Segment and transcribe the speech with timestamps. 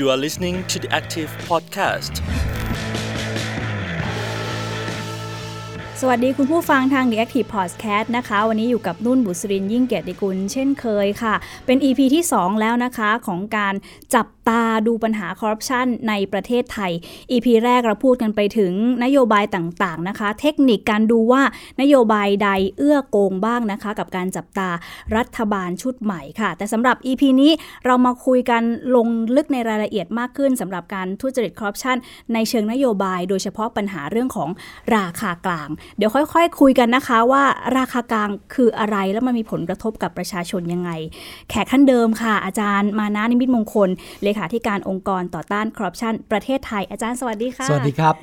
[0.00, 2.14] You are listening to the Active Podcast.
[6.00, 11.34] สวัสดีคุณผู้ฟังทาง The Active Podcast นะคะ วันนี้อยู่กับนุ่นบุษรินยิ่งเกียรติกุลเช่นเคยค่ะ
[11.66, 13.74] เป็น EP ที่ 2 แล้วนะคะของการ
[14.14, 16.92] จับ ตาดูปัญหาคอร์รัปชันในประเทศไทย
[17.30, 18.72] EP แรกเราพูดกันไปถึง
[19.04, 21.42] นโยบายต่างๆนะคะ เทคนิคการดูว่า
[21.80, 24.70] นโยบายใดเอื้อโกงบ้างนะคะ กับการจับตา
[25.16, 27.52] รัฐบาลชุดใหม่ค่ะ แต่สำหรับ EP นี้
[27.86, 28.62] เรามาคุยกัน
[28.96, 31.96] ลงลึกในรายละเอียดมากขึ้นสำหรับการทุจริตคอร์รัปชัน
[32.34, 34.50] ในเชิงนโยบาย โดยเฉพาะปัญหาเรื่องของ
[34.96, 37.42] ราคากลาง เดี๋ยวค่อยๆคุยกันนะคะว่า
[37.78, 40.90] ราคากลางคืออะไรแล้วมันมีผลกระทบกับประชาชนยังไง
[41.50, 43.90] แขกท่านเดิมค่ะ อาจารย์มานะนิมิตมงคล
[44.22, 48.14] เลขาธิการองค์กรต่อต้านคอร์รัปชันประเทศไทยอาจารย์สวัสดีค่ะ สวัสดีครับ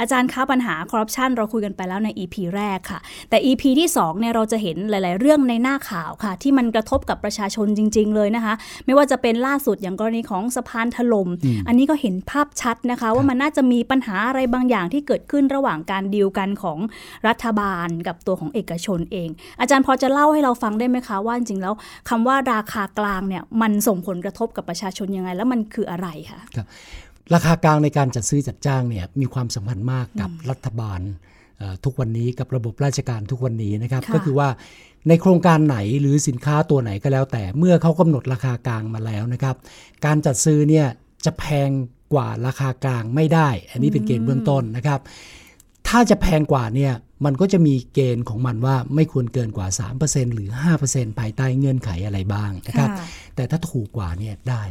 [0.00, 8.54] อาจารย์คะปัญหาคอร์รัปชันเราคุยกันไปแล้วใน EP แรกค่ะ แต่ EP ที่2เนี่ยเราจะเห็นหลาย ๆ เรื่องในหน้าข่าวค่ะ ที่มันกระทบกับประชาชนจริง ๆ เลยนะคะ
[8.86, 11.28] ไม่ว่าจะเป็นล่าสุดอย่างกรณีของสะพานถลม่ม
[11.66, 16.78] อันนี้ก็เห็นภาพชัดนะคะ ว่ามันน่าจะมีปัญหาอะไรบางอย่างที่เกิดขึ้นระหว่างการดีลกันของ
[17.28, 19.28] รัฐบาลกับตัวของเอกชนเอง
[19.60, 21.74] อาจารย์พอจะเล่าให้เราฟังได้ไหมคะว่าจริงๆแล้ว
[22.08, 26.58] คำว่าราคากลางเนี่ยมันส่งผลกระทบกับประชาชนยังไง แล้วมันคืออะไรคะค
[27.34, 31.00] รับราคากลางในการจัดซื้อจัดจ้างเนี่ยมีความสำคัญมากกับรัฐบาล
[31.58, 34.48] เอ่อทุกวันนี้กับระบบราชการทุกวันนี้นะครับค่ะก็คือว่า
[35.08, 39.56] ในโครงการไหนหรือสินค้าตัวไหนก็แล้ว แต่เมื่อเขากำหนดราคากลางมาแล้วนะครับ
[40.04, 40.86] การจัดซื้อเนี่ย
[41.24, 41.70] จะแพง
[42.14, 45.00] กว่าราคากลางไม่ได้ อันนี้เป็นเกณฑ์เบื้องต้นนะครับ
[45.88, 46.92] ถ้าจะแพงกว่าเนี่ย
[47.24, 49.66] มันก็จะมีเกณฑ์ของมันว่าไม่ควรเกินกว่า
[50.00, 50.48] 3%หรือ
[50.84, 54.62] 5%ภายใต้เงื่อนไขอะไรบ้างนะครับค่ะแต่ถ้าถูกกว่าเนี่ยได้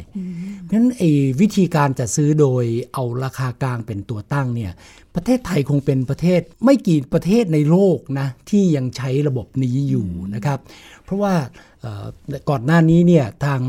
[0.62, 4.72] เพราะฉะนั้นไอ้วิธีการจัดซื้อโดยเอาราคากลางเป็นตัวตั้งเนี่ย
[5.14, 10.58] ประเทศไทยคงเป็นประเทศไม่กี่ประเทศในโลกนะที่ยังใช้ระบบนี้อยู่นะครับ
[11.04, 11.34] เพราะว่า
[11.80, 12.06] เอ่อ
[12.50, 13.60] ก่อนหน้านี้เนี่ยทาง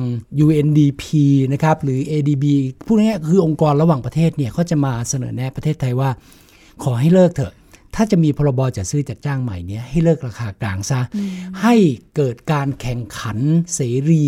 [0.45, 1.03] UNDP
[1.53, 2.45] นะครับหรือ ADB
[2.85, 6.09] พวกนี้คือองค์กรระหว่างประเทศเนี่ยเขาจะมาเสนอแนะประเทศไทยว่า
[6.83, 7.53] ขอให้เลิกเถอะ
[7.96, 11.02] ถ้าจะมีพรบจัดซื้อจัดจ้างใหม่เนี่ยให้เลิกราคากลางซะ
[11.62, 11.75] ให้
[12.16, 13.38] เกิดการแข่งขัน
[13.75, 13.79] เส
[14.09, 14.25] รี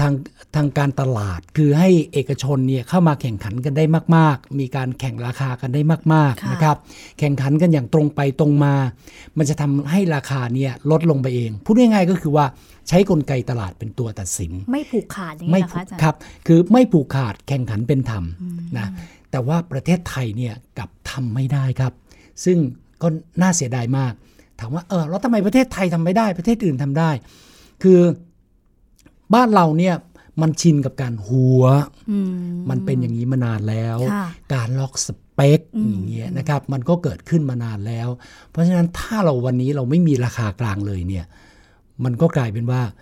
[0.00, 0.14] ทาง
[0.56, 3.84] ทางการตลาดคือให้เอกชนเนี่ยเข้ามาแข่งขันกันได้
[4.16, 5.80] มาก ๆ มีการแข่งราคากันได้
[6.14, 6.76] มากค่ะๆนะครับ
[7.18, 8.74] แข่งขันกันอย่างตรงไปตรงมา
[9.38, 12.46] มันจะทำให้ราคาเนี่ยลดลงไปเอง พูดง่ายๆก็คือว่า
[12.88, 16.14] ใช้กลไกตลาดเป็นตัวตัดสิน ไม่ผูกขาดอย่างนี้ไม่นะคะอาจารย์ครับ
[16.46, 18.24] คือไม่ผูกขาดแข่งขันเป็นธรรม
[18.78, 18.88] นะ
[19.30, 21.92] แต่ว่าประเทศไทยเนี่ยกลับทำไม่ได้ครับ
[22.44, 22.58] ซึ่ง
[23.02, 23.08] ก็
[23.42, 24.12] น่าเสียดายมาก
[24.60, 27.10] ถามว่าเออแล้วทำไมประเทศไทยทำไม่ได้ ประเทศอื่นทำได้
[27.82, 28.00] คือ
[29.34, 29.94] บ้านเราเนี่ย
[30.42, 31.64] มันชินกับการหัว
[32.10, 32.30] อืม
[32.70, 38.08] มันเป็นอย่างนี้มานานแล้วค่ะการล็อกสเปคอืมอย่างเงี้ยนะครับมันก็เกิดขึ้นมานานแล้ว
[38.50, 41.24] เพราะฉะนั้นถ้าเราวันนี้เราไม่มีราคากลางเลยเนี่ย
[42.04, 42.94] มันก็กลายเป็นว่าเ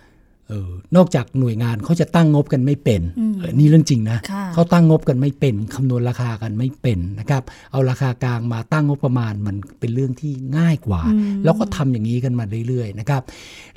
[0.51, 3.01] ออนอกจากหน่วยงานเขาจะตั้งงบกันไม่เป็น
[3.39, 11.01] เออนี่เรื่องจริงนะค่ะเขาตั้งงบกันไม่เป็นคำนวณราคากันไม่เป็นนะครับ เอาราคากลางมาตั้งงบประมาณมันเป็นเรื่องที่ง่ายกว่า
[11.43, 13.23] แล้วก็ทำอย่างนี้กันมาเรื่อยๆนะครับ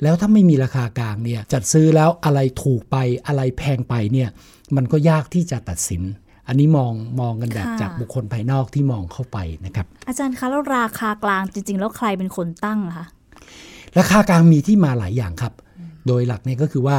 [0.03, 2.95] แล้วถ้าไม่มีราคากลางเนี่ยจัดซื้อแล้วอะไรถูกไป
[3.27, 4.29] อะไรแพงไปเนี่ย
[4.75, 6.03] มันก็ยากที่จะตัดสิน
[6.47, 13.05] อันนี้มองมองกันแบบค่ะจากบุคคลภายนอกที่มองเข้าไปนะครับ อาจารย์คะแล้วราคากลางจริง ๆ แล้วใครเป็นคนตั้งอะคะ
[13.99, 15.53] ราคากลางมีที่มาหลายอย่างครับ
[16.07, 16.97] โดยหลักเนี่ยก็คือว่า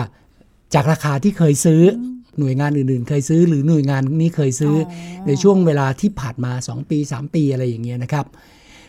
[0.74, 8.26] จากราคาที่เคยซื้ออหน่วยงานอื่นๆ เคยซื้อหรือหน่วยงานนี้เคยซื้ออในช่วงเวลาที่ผ่านมา 2 ปี 3 ปีอะไรอย่างเงี้ยนะครับ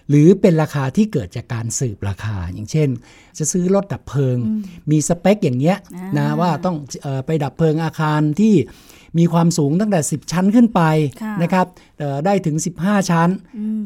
[0.10, 2.90] หรือเป็นราคาที่เกิดจากการสืบราคา อย่างเช่น
[3.38, 4.38] จะซื้อรถดับเพลิง
[4.92, 5.78] มีสเปคอย่างเงี้ย
[6.18, 8.54] นะว่าต้องเออไปดับเพลิงอาคารที่
[9.20, 10.82] มีความสูงตั้งแต่ 10 ชั้นขึ้นไป
[11.24, 11.66] ค่ะนะครับ
[12.00, 13.30] เอ่อได้ถึง 15 ชั้น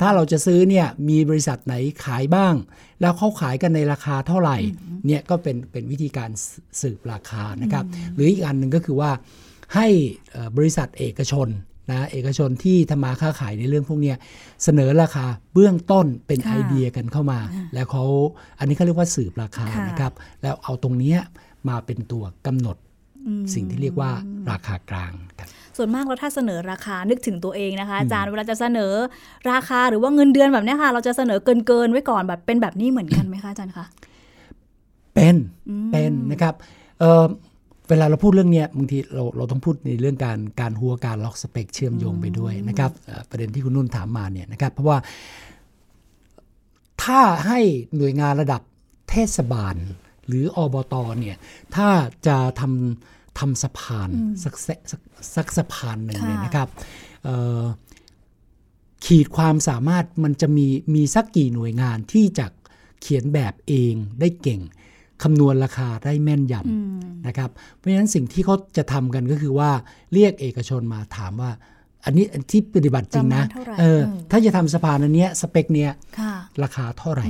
[0.01, 1.75] ถ้าเราจะซื้อเนี่ยมีบริษัทไหน
[2.05, 2.53] ขายบ้าง
[3.01, 4.57] แล้วเขาขายกันในราคาเท่าไหร่
[5.05, 6.29] เนี่ยก็เป็นเป็นวิธีการ
[6.81, 9.11] สืบราคานะครับหรืออีกอันหนึ่งก็คือว่า
[9.75, 9.87] ให้
[10.31, 11.49] เอ่อบริษัทเอกชน
[11.91, 14.17] นะเอกชนที่ทำมาค้าขายในเรื่องพวกเนี้ย
[14.63, 17.39] เสนอราคาเบื้องต้นเป็นค่ะไอเดียกันเข้ามา
[17.73, 18.03] แล้วเขา
[18.59, 21.19] อันนี้เขาเรียกว่าสืบราคาค่ะนะครับแล้วเอาตรงเนี้ย
[21.69, 22.77] มาเป็นตัวกำหนด
[23.53, 24.11] สิ่งที่เรียกว่า
[24.51, 28.93] ราคากลางครับส่วนมากแล้วถ้าเสนอราคานึกถึงตัวเองนะคะอาจารย์เวลาจะเสนอ
[29.51, 33.85] ราคาหรือว่าเงินเดือนแบบเนี้ยค่ะเราจะเสนอเกินเกินๆไว้ก่อนแบบเป็นแบบนี้เหมือนกันไหมคะอาจารย์คะ
[35.13, 35.35] เป็น
[35.91, 36.53] เป็นนะครับ
[36.99, 37.25] เอ่อ
[37.89, 44.97] เวลาเราพูดเรื่องเนี้ยบางทีเราเราต้องพูดในเรื่องการการหัวการล็อกสเปคเชื่อมโยงไปด้วยนะครับเอ่อประเด็นที่คุณนุ่นถามมาเนี่ยนะครับเพราะว่า
[47.03, 47.59] ถ้าให้
[47.97, 48.61] หน่วยงานระดับ
[49.09, 49.75] เทศบาล
[50.29, 51.37] หรืออบตเนี่ย
[51.75, 51.89] ถ้า
[52.27, 54.09] จะทำทำสะพาน
[54.43, 55.01] สักเสสัก
[55.35, 56.67] สักสะพานหนึ่งเนี่ยค่ะนะครับ
[57.23, 57.63] เอ่อ
[59.05, 62.45] ขีดความสามารถมันจะมีมีสักกี่หน่วยงานที่จะ
[63.01, 64.61] เขียนแบบเองได้เก่ง
[65.23, 69.71] คำนวณราคาได้แม่นยอืมำนะครับ เพราะฉะนั้นสิ่งที่เขาจะทำกันก็คือว่า
[70.13, 71.51] เรียกเอกชนมาถามว่า
[72.05, 76.33] อันนี้ที่ปฏิบัติจริงนะประมาณเท่าไหร่เออเออถ้าจะทำสะพานอันเนี้ยสเปคเนี้ยค่ะ
[76.63, 77.25] ราคาเท่าไหร่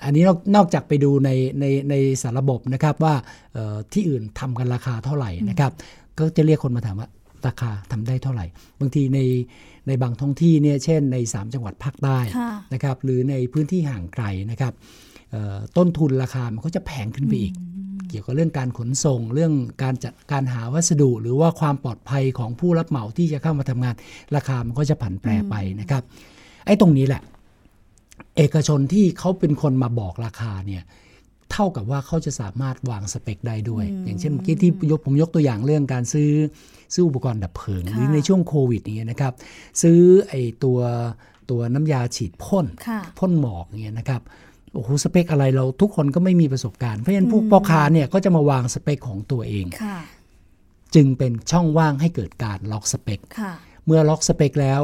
[0.00, 1.30] ืมอันนี้นอกนอกจากไปดูใน
[1.60, 3.14] ในในสารระบบนะครับว่า
[3.54, 5.72] เอ่อที่อื่นทำกันราคาเท่าไหร่นะครับ
[6.18, 7.08] ก็จะเรียกคนมาถามว่า
[7.46, 8.46] ราคาทำได้เท่าไหร่
[8.80, 9.20] บางทีใน
[9.86, 14.72] ในบางท้องที่เนี่ยเช่นใน 3 จังหวัดภาคใต้ค่ะนะครับหรือในพื้นที่ห่างไกลนะครับ
[15.30, 17.54] เอ่อต้นทุนราคามันก็จะแพงขึ้นไปอีก
[18.08, 19.52] เกี่ยวกับเรื่องการขนส่งเรื่อง
[19.82, 23.94] การจัดการหาวัสดุ หรือว่าความปลอดภัยของผู้รับเหมาที่จะเข้ามาทำงาน
[24.36, 26.02] ราคามันก็จะผันแปรไปนะครับ
[26.66, 27.22] ไอ้ตรงนี้แหละ
[28.36, 30.82] เอกชนที่เขาเป็นคนมาบอกราคาเนี่ย
[31.52, 36.30] เท่ากับว่าเขาจะสามารถวางสเปคได้ด้วย อย่างเช่นเมื่อกี้ที่ยกผมยกตัวอย่างเรื่องการซื้อ
[36.94, 39.32] ซื้ออุปกรณ์ดับเพลิงหรือในช่วงโควิดอย่างเงี้ยนะครับ
[39.82, 40.78] ซื้อไอ้ตัว
[41.50, 44.20] ตัวน้ำยาฉีดพ่นค่ะพ่นหมอกอย่างเงี้ยนะครับ
[44.74, 49.98] โอ้โหสเปคอะไรเราทุกคนก็ไม่มีประสบการณ์เพราะฉะนั้นผู้พ่อค้าเนี่ยก็จะมาวางสเปคของตัวเองค่ะ
[50.94, 53.52] จึงเป็นช่องว่างให้เกิดการล็อกสเปคค่ะ
[53.86, 54.80] เมื่อล็อกสเปคแล้ว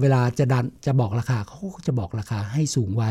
[0.00, 3.10] เวลาจะดันจะบอกราคาเขาก็จะบอกราคาให้สูงไว้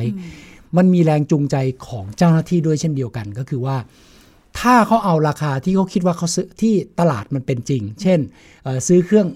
[0.77, 1.55] มันมีแรงจูงใจ
[1.87, 3.77] ของเจ้าหน้าที่ด้วยเช่นเดียวกัน ก็คือว่า
[4.59, 8.19] ถ้าเขาเอาราคาที่เขาคิดว่าเขาซื้อที่ตลาดมันเป็นจริง เช่น
[8.63, 9.27] เอ่อซื้อเครื่อง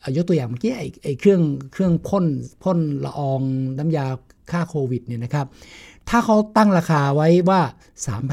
[0.00, 1.40] เอ่อยกตัวอย่างเมื่อกี้ไอ้ไอ้เครื่อง
[1.72, 2.24] เครื่องพ่น
[2.62, 3.40] พ่นละออง
[3.78, 4.06] น้ำยา
[4.50, 5.46] ฆ่าโควิดเนี่ยนะครับ
[6.08, 7.60] ถ้าเขาตั้งราคาไว้ว่า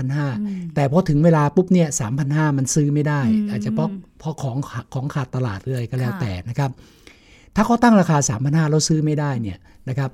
[0.01, 1.87] 3,500 แต่พอถึงเวลาปุ๊บเนี่ย
[2.23, 3.89] 3,500 มันซื้อไม่ได้ อาจจะเพราะ
[4.19, 6.71] เพราะของขาของขาดตลาดหรืออะไรก็แล้วค่ะแต่นะครับ
[7.55, 9.57] ถ้าเขาตั้งราคา3,500แล้วซื้อไม่ได้เนี่ย
[9.89, 10.11] นะครับ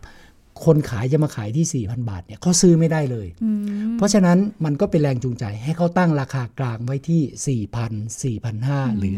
[0.65, 3.59] คนขายจะมาขายที่ 4,000 บาทเนี่ยเขาซื้อไม่ได้เลยอืม
[3.97, 7.61] เพราะฉะนั้นมันก็เป็นแรงจูงใจให้เขาตั้งราคากลางไว้ที่
[8.33, 9.15] 4,000 4,500 หรือ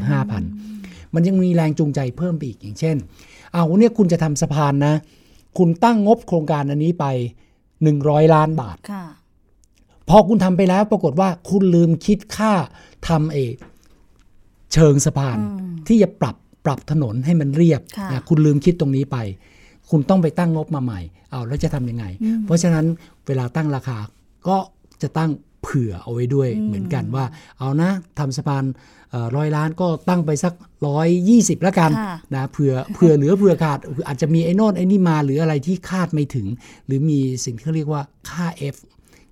[0.56, 2.97] 5,000 มันยังมีแรงจูงใจเพิ่มไปอีกอย่างเช่น
[3.53, 4.95] เอาเนี่ยคุณจะทำสะพานนะ
[5.57, 7.06] คุณตั้งงบโครงการอันนี้ไป
[7.69, 9.06] 100 ล้านบาทค่ะ
[10.09, 12.53] พอคุณทำไปแล้วปรากฏว่าคุณลืมคิดค่า
[13.07, 13.56] ทำเอก
[14.73, 15.38] เชิงสะพาน
[15.88, 16.35] ที่จะปรับ
[16.65, 19.17] ปรับถนนให้มันเรียบค่ะนะคุณลืมคิดตรงนี้ไป
[19.89, 22.05] คุณต้องไปตั้งงบมาใหม่ เอาแล้วจะทำยังไง
[22.45, 22.85] เพราะฉะนั้น
[23.27, 23.97] เวลาตั้งราคา
[24.47, 24.57] ก็
[25.01, 25.31] จะตั้ง
[25.63, 27.25] เผื่อเอาไว้ด้วยเหมือนกันว่า
[27.59, 28.63] เอานะทำสะพาน
[29.35, 30.53] ร้อยล้านก็ตั้งไปสัก
[30.87, 36.47] ร้อยยี่สิบแล้วกันค่ะนะเผื่อเผื่อเหลือเผื่อขาดอาจจะมีไอ้โน่นไอ้นี่มาหรืออะไรที่คาดไม่ถึง
[36.85, 38.75] หรือมีสิ่งที่เขาเรียกว่าค่า F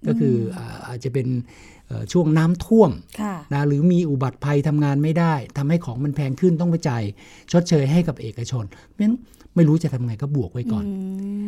[0.08, 1.40] ก็คืออ่าอาจจะเป็นเอ่
[1.79, 1.79] อ
[2.12, 2.92] ช่วงน้ำท่วม
[3.22, 7.04] ค่ะนะหรือมีอุบัติภัยทำงานไม่ได้ทำให้ของมันแพงขึ้นต้องไปจ่าย
[7.52, 9.16] ชดเชยให้กับเอกชนเพราะฉะนั้น
[9.56, 10.86] ไม่รู้จะทำไงก็บวกไว้ก่อน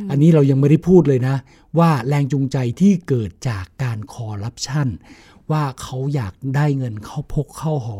[0.09, 1.35] อันนี้เรายังไม่ได้พูดเลยนะ
[1.79, 4.87] ว่าแรงจูงใจที่เกิดจากการคอร์รัปชัน
[5.51, 7.99] ว่าเขาอยากได้เงินเข้าพกเข้าหอ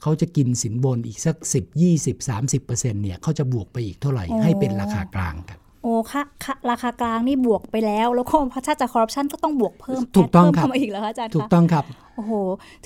[0.00, 8.34] เขาจะกินสินบนอีกสัก 10 20 30เปอร์เซ็นต์เนี่ยเขาจะบวกไปอีกเท่าไหร่โอ้ให้เป็นราคากลางครับ โอ้ค่ะค่ะราคากลางนี่บวกไปแล้ว แล้วก็
[8.66, 11.84] ถ้าจะคอร์รัปชันก็ต้องบวกเพิ่มถูกต้องแดครับเพิ่มเข้ามาอีกแล้วคะอาจารย์ถูกคะต้องครับ
[12.16, 12.32] โอ้โห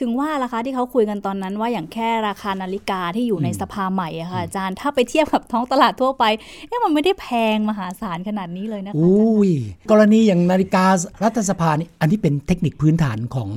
[0.00, 6.24] ถึงว่าราคาที่เขาคุยกันตอนนั้นว่าอย่างแค่ราคานาฬิกาที่อยู่ในสภาใหม่อะค่ะอาจารย์ถ้าไปเทียบกับท้องตลาดทั่วไป
[6.68, 9.50] เอ๊ะมันไม่ได้แพงมหาศาลขนาดนี้เลยนะคะอาจารย์อุ้ย
[9.90, 10.86] กรณีอย่างนาฬิกา
[11.22, 13.50] รัฐสภานี่อันนี้เป็นเทคนิคพื้นฐานของ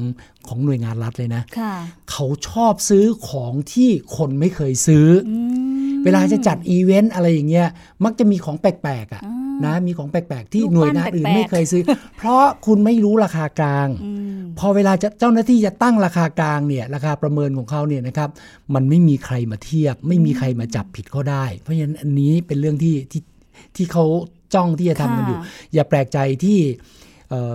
[0.47, 1.73] ของหน่วยงานรัฐเลยนะค่ะ
[2.11, 5.37] เขาชอบซื้อของที่คนไม่เคยซื้อออื
[5.75, 7.67] มเวลาจะจัดอีเวนต์อะไรอย่างเงี้ย
[8.03, 9.23] มักจะมีของแปลกๆอะ
[9.65, 11.83] นะมีของแปลกๆ ที่รูปหน่วยงานอื่นปั้นแปลกๆไม่เคยซื้อ
[12.17, 18.29] เพราะคุณไม่รู้ราคากลางอืมพอเวลาจะเจ้าหน้าที่จะตั้งราคากลางเนี่ยราคาประเมินของเขาเนี่ยนะครับ
[18.73, 23.21] มันไม่มีใครมาเทียบ ไม่มีใครมาจับผิดเขาได้ เพราะฉะนั้นอันนี้เป็นเรื่องที่ที่
[23.75, 24.05] ที่เขา
[24.53, 26.59] จ้องที่จะทำกันอยู่ค่ะอย่าแปลกใจที่
[27.29, 27.53] เอ่อ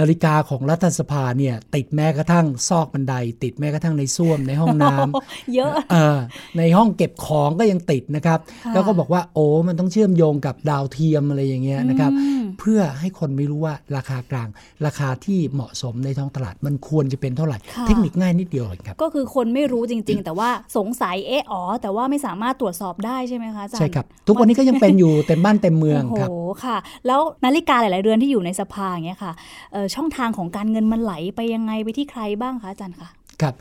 [0.00, 6.18] นาฬิกาของรัฐสภาเนี่ยติดแม้กระทั่งซอกบันได ติดแม้กระทั่งในส้วมในห้องน้ำเยอะเออ
[6.58, 14.48] ในห้องเก็บของก็ยังติดนะครับค่ะแล้วก็บอกว่าโอ้มันต้องเชื่อมโยงกับดาวเทียมอะไรอย่างเงี้ยนะครับอืม เพื่อให้คนไม่รู้ว่าราคากลาง
[14.86, 26.34] ราคาที่เหมาะสมในท้องตลาดมันควรจะเป็นเท่าไหร่ค่ะเทคนิคง่ายนิดเดียวเองครับ ก็คือคนไม่รู้จริง ๆ แต่ว่าสงสัยเอะอ๋อ แต่ว่าไม่สามารถตรวจสอบได้ใช่ไหมคะอาจารย์ใช่ครับ ทุกวันนี้ก็ยังเป็นอยู่เต็มบ้านเต็มเมืองโอ้ครับโห
[26.64, 29.32] ค่ะ แล้วนาฬิกาหลาย ๆ เรือนที่อยู่ในสภาอย่างเงี้ยค่ะ
[29.72, 33.08] เอ่อช่องทางของการเงินมันไหลไปยังไงไปที่ใครบ้างคะอาจารย์คะ
[33.42, 33.54] ครับ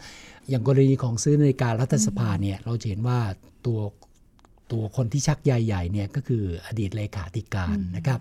[0.49, 3.19] อย่างกรณีของซื้อนาฬิการัฐสภาเนี่ยเราจะเห็นว่า
[3.65, 3.79] ตัว
[4.73, 8.19] ตัวคนที่ชักใหญ่ๆเนี่ยก็คืออดีตเลขาธิการนะครับ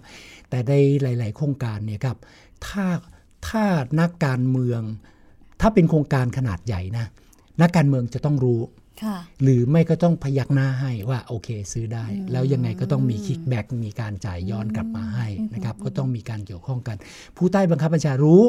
[0.49, 2.17] แต่ในหลาย ๆ โครงการเนี่ยครับ
[2.67, 2.85] ถ้า
[3.49, 3.65] ถ้า
[4.01, 4.83] นักการเมือง
[5.61, 7.07] ถ้าเป็นโครงการขนาดใหญ่นะ
[7.63, 8.82] นักการเมืองจะต้องรู้ค่ะ
[9.43, 16.97] หรือไม่ก็ต้องพยักหน้าให้ว่าโอเคซื้อได้ แล้วยังไงก็ต้องมีคิกแบ็กมีการจ่ายย้อนกลับมาให้นะครับก็ต้องมีการเกี่ยวข้องกัน
[17.37, 18.43] ผู้ใต้บังคับบัญชารู้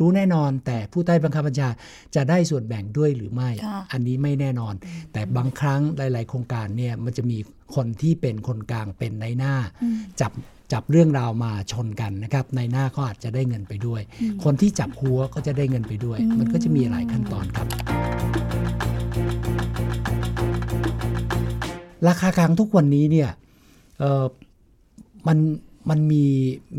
[0.00, 1.68] รู้แน่นอน แต่ผู้ใต้บังคับบัญชา
[2.14, 4.74] จะได้ส่วนแบ่งด้วยหรือไม่ค่ะอันนี้ไม่แน่นอน
[5.12, 7.38] แต่บางครั้งหลาย ๆ โครงการเนี่ยมันจะมี
[7.74, 9.54] คนที่เป็นคนกลางเป็นในหน้า
[10.20, 10.32] จับ
[10.72, 14.02] จับเรื่องราวมาชนกันนะครับในหน้าก็อาจจะได้เงินไปด้วย
[14.44, 17.68] คนที่จับหัวก็จะได้เงินไปด้วย มันก็จะมีหลายขั้นตอนครับ
[22.08, 23.30] ราคากลางทุกวันนี้เนี่ย
[23.98, 24.24] เอ่อ
[25.28, 25.38] มัน
[25.90, 26.24] มันมี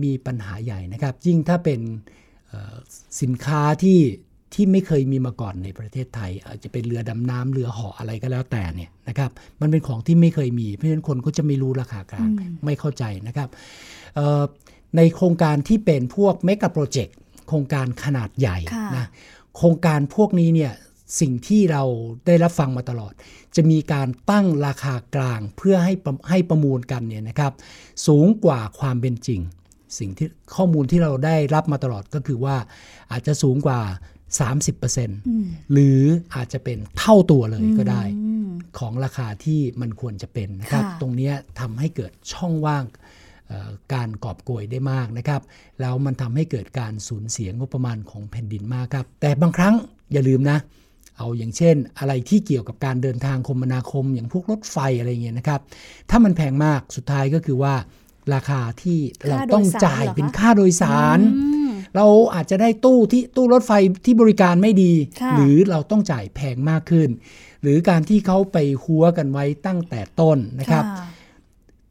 [0.03, 1.79] มีปัญหาใหญ่นะครับ ยิ่งถ้าเป็น
[2.47, 2.75] เอ่อ
[3.21, 3.99] สินค้าที่
[4.53, 12.29] ที่ไม่เคยมีมาก่อนในประเทศไทย อาจจะเป็นเรือดำน้ำเรือเหาะอะไรก็แล้วแต่เนี่ยนะครับมันเป็นของที่ไม่เคยมี เพราะฉะนั้นคนก็จะไม่รู้ราคากลาง
[12.65, 13.49] ไม่เข้าใจนะครับ
[14.15, 14.43] เอ่อ
[14.97, 17.15] ในโครงการที่เป็นพวกเมกะโปรเจกต์
[17.47, 19.05] โครงการขนาดใหญ่ค่ะนะ
[19.57, 20.71] โครงการพวกนี้เนี่ย
[21.19, 21.83] สิ่งที่เรา
[22.25, 23.13] ได้รับฟังมาตลอด
[23.55, 27.53] จะมีการตั้งราคากลางเพื่อให้ประให้ประมูลกันเนี่ยนะครับ
[28.07, 29.41] สูงกว่าความเป็นจริง
[29.99, 32.55] สิ่งที่ข้อมูลที่เราได้รับมาตลอดก็คือว่า
[33.11, 33.79] อาจจะสูงกว่า
[34.55, 35.99] 30%หรือ
[36.35, 38.03] อาจจะเป็นเท่าตัวเลยก็ได้
[38.79, 42.83] ของราคาที่มันควรจะเป็นนะครับค่ะตรงเนี้ยทำให้เกิดช่องว่าง
[43.47, 45.41] เอ่อการกอบโกยได้มากนะครับ
[45.79, 49.73] แล้วมันทำให้เกิดการสูญเสียงบประมาณของแผ่นดินมากครับ แต่บางครั้ง
[50.13, 50.57] อย่าลืมนะ
[51.17, 55.61] เอาอย่างเช่น อะไรที่เกี่ยวกับการเดินทางคมนาคม อย่างพวกรถไฟอะไรเงี้ยนะครับ
[56.09, 57.73] ถ้ามันแพงมากสุดท้ายก็คือว่า
[58.33, 63.71] ราคาที่เราต้องจ่ายค่าโดยสารเหรอคะเป็นค่าโดยสารอืมเราอาจจะได้ตู้ที่ตู้รถไฟ
[64.05, 67.09] ที่บริการไม่ดีค่ะหรือเราต้องจ่ายแพงมากขึ้น
[67.61, 71.14] หรือการที่เขาไปหัวกันไว้ตั้งแต่ต้นนะครับะ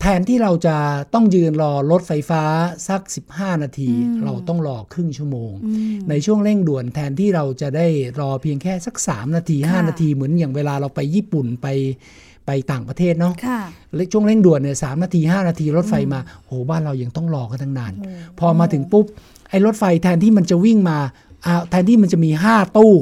[0.00, 0.76] แทนที่เราจะ
[1.14, 2.42] ต้องยืนรอรถไฟฟ้า
[2.88, 7.86] สัก 15 นาทีอืมเราต้องรอครึ่งชั่วโมงอืมในช่วงเร่งด่วนแทนที่เราจะได้
[8.20, 11.68] รอเพียงแค่สัก 3 นาทีค่ะ5นาทีเหมือนอย่างเวลาเราไปญี่ปุ่นไป
[12.46, 13.60] ไปต่างประเทศเนาะค่ะ
[13.94, 19.06] และช่วงเร่งด่วนเนี่ยสามนาที 5 นาทีรถไฟมาโหบ้านเรายังต้องรอกันตั้งนานโอ้พอมาถึงปุ๊บ
[19.50, 20.98] ไอ้รถไฟแทนที่มันจะวิ่งมา
[21.46, 22.94] อ่าแทนที่มันจะมี 5 ตู้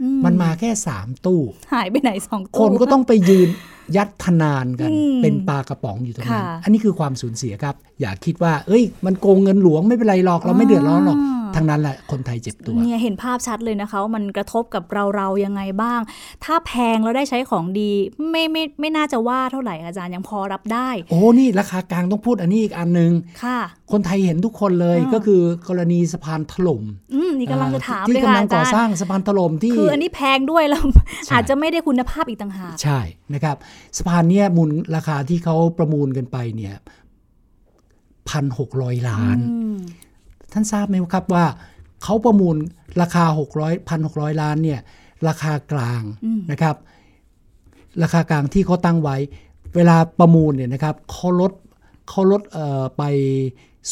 [0.00, 1.40] อืมันมาแค่ 3 ตู้
[1.72, 3.48] หายไปไหนสองคนก็ต้องไปยืน
[3.96, 16.00] ยัดทนานกันอืมเป็นปลากระป๋องอยู่ตรงนั้นค่ะอันนี้คือความสูญเสียครับ อย่าคิดว่า เอ้ย มันโกงเงินหลวงไม่เป็นไรหรอกเราไม่เดือดร้อนหรอกอ่าทั้งนั้นแหละคนไทยเจ็บตัวเนี่ยเห็นภาพชัดเลยนะคะว่ามันกระทบกับเราเรายังไงบ้าง
[16.44, 17.92] ถ้าแพงแล้วได้ใช้ของดี
[18.30, 23.12] ไม่ไม่ไม่น่าจะว่าเท่าไหร่อาจารย์ยังพอรับได้ โอ้นี่ราคากลางต้องพูดอันนี้อีกอันหนึ่ง
[23.44, 23.58] ค่ะ
[23.92, 26.82] คนไทยเห็นทุกคนเลยอ่าก็คือกรณีสะพานถล่ม
[27.14, 30.82] อืมนี่กำลังจะถามที่เลยค่ะกำลังอาก่อจารย์สร้างสะพานถล่มที่คืออันนี้แพงด้วยแล้ว
[31.26, 33.00] ใช่อาจจะไม่ได้คุณภาพอีกต่างหากใช่
[33.34, 33.56] นะครับ
[33.96, 36.74] สะพานเนี้ยมูลราคาที่เขาประมูลกันไปเนี่ย
[38.28, 39.76] พันหกร้อยล้านอืม
[40.52, 41.44] ท่านทราบไหมครับว่า
[42.02, 42.56] เขาประมูล
[43.00, 43.38] ราคา600
[43.98, 44.80] 1,600ล้านเนี่ย
[45.28, 46.02] ราคากลาง
[46.50, 46.76] นะครับ
[48.02, 49.16] ราคากลางที่เขาตั้งไว้
[49.74, 51.52] เวลาประมูลเนี่ยนะครับเขาลด
[52.08, 53.02] เขาลดเอ่อไป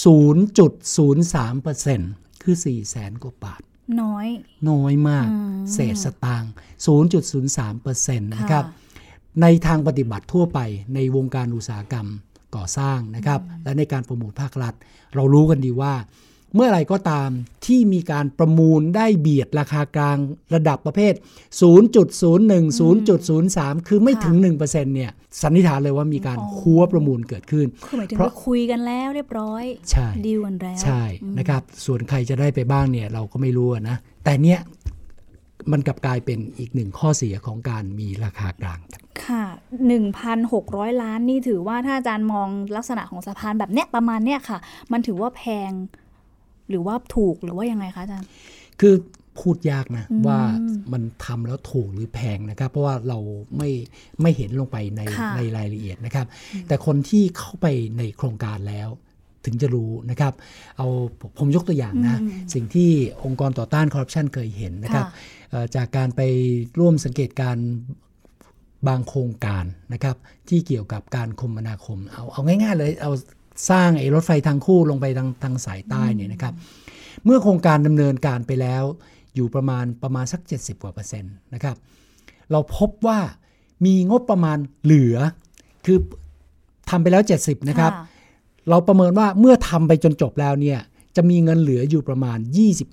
[0.04, 3.62] 0.03%คือ4 0 0แสนกว่าบาท
[4.02, 4.26] น้อย
[4.70, 6.52] น้อยมากอืมเศษสตางค์
[7.34, 8.84] 0.03%นะครับค่ะ
[9.42, 10.58] ในทางปฏิบัติทั่วไป
[10.94, 12.06] ในวงการอุตสาหกรรม
[12.56, 14.74] ก่อสร้างนะครับ และในการประมูลภาครัฐ
[15.14, 15.94] เรารู้กันดีว่า
[16.54, 17.30] เมื่อไหร่ก็ตาม
[17.66, 20.18] ที่มีการประมูลได้เบียดราคากลาง
[20.54, 21.14] ระดับประเภท
[21.92, 25.10] 0.01 0.03 คือไม่ถึง 1%เนี่ย
[25.42, 31.02] สันนิษฐานเลยว่ามีการอ๋อคัวประมูลเกิดขึ้น คือหมายถึงเพราะว่าคุยกันแล้วเรียบร้อยใช่ดีลกันแล้ว ใช่
[31.38, 34.60] นะครับ ส่วนใครจะได้ไปบ้างเนี่ยเราก็ไม่รู้อะนะ แต่เนี้ย
[35.72, 39.44] มันกลับกลายเป็นอีกหนึ่งข้อเสียของการมีราคากลางครับค่ะ
[40.22, 44.58] 1,600 ล้านนี่ถือว่าถ้าอาจารย์มองลักษณะของสะพานแบบเนี้ยประมาณเนี้ยค่ะ
[44.92, 45.70] มันถือว่าแพง
[46.68, 48.28] หรือว่าถูกหรือว่ายังไงคะอาจารย์
[48.80, 48.94] คือ
[49.38, 50.40] พูดยากนะอืมว่า
[50.92, 53.18] มันทำแล้วถูกหรือแพงนะครับ เพราะว่าเรา
[53.56, 53.70] ไม่
[54.22, 56.26] ไม่เห็นลงไปในค่ะในรายละเอียดนะครับ
[56.68, 57.66] แต่คนที่เข้าไป
[57.98, 58.88] ในโครงการแล้ว
[59.46, 60.32] ถึงจะรู้นะครับ
[60.76, 60.86] เอา
[61.38, 62.90] ผมยกตัวอย่างนะอืมสิ่งที่
[63.24, 65.12] องค์กรต่อต้านคอร์รัปชันเคยเห็นนะครับค่ะ
[65.50, 66.20] เอ่อจากการไป
[66.80, 67.66] ร่วมสังเกตการณ์
[68.88, 70.16] บางโครงการนะครับ
[70.48, 73.12] ที่เกี่ยวกับการคมนาคม เอาเอาง่ายๆเลยเอา
[73.70, 76.54] สร้างไอ้รถไฟทางคู่ลงไปทางทางสายใต้เนี่ยนะครับ
[77.24, 78.84] เมื่อโครงการดำเนินการไปแล้ว
[79.34, 81.76] อยู่ประมาณประมาณสัก 70 กว่าเปอร์เซ็นต์นะครับ
[82.50, 83.18] เราพบว่า
[83.84, 85.16] มีงบประมาณเหลือ
[85.86, 85.98] คือ
[86.90, 88.15] ทำไปแล้ว 70 นะครับค่ะ
[88.70, 90.78] เราประเมินว่าเมื่อทำไปจนจบแล้วเนี่ย
[91.16, 92.38] จะมีเงินเหลืออยู่ประมาณ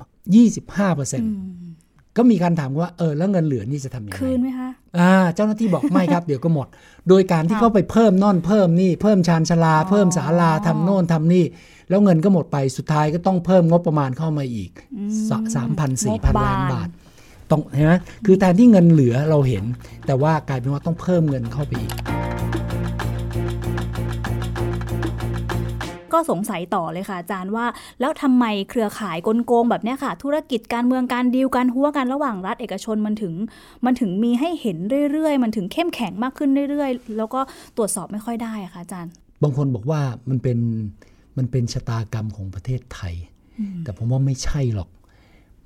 [0.02, 1.74] 20 25เปอร์เซ็นอืต์ม
[2.18, 6.68] ก็มีการถามว่าเออแล้วเงินเหลือนี่จะทำยังไงคืนไหมคะอ่าเจ้าหน้าที่บอกไม่ครับเดี๋ยวก็หมด
[7.10, 11.46] โดยการที่ค่ะเขาไปเพิ่มน่อนเพิ่มนี่เพิ่มชานชาลาอ๋อเพิ่มศาลาทำโน่นทำนี่
[11.90, 14.72] แล้วเงินก็หมดไปสุดท้ายก็ต้องเพิ่มงบประมาณเข้ามาอีก
[15.56, 16.90] สามพันสี่พันล้านบาท
[17.52, 17.94] ต้องเห็นไหม
[18.26, 19.64] คือแทนที่เงินเหลือเราเห็น
[20.06, 21.94] แต่ว่ากลายเป็นว่าต้องเพิ่มเงินเข้าไปอีก
[26.14, 27.66] ก็สงสัยต่อเลยค่ะอาจารย์ว่า
[28.00, 33.34] แล้วทำไมเครือข่ายกลโกงแบบนี้ค่ะ ธุรกิจการเมืองการดีลการหัวกันระหว่างรัฐเอกชนมันถึง
[33.86, 34.78] มันถึงมีให้เห็น
[35.12, 37.42] เรื่อยๆ มันถึงเข้มแข็งมากขึ้นเรื่อยๆ แล้วก็
[37.78, 39.12] ตรวจสอบไม่ค่อยได้ค่ะอาจารย์
[39.44, 40.58] บางคนบอกว่ามันเป็น
[41.38, 43.14] มันเป็นชะตากรรมของประเทศไทย
[43.84, 44.90] แต่ผมว่าไม่ใช่หรอก